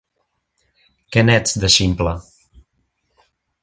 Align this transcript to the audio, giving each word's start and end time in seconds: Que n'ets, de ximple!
Que 1.11 1.23
n'ets, 1.27 1.55
de 1.65 1.71
ximple! 1.77 2.19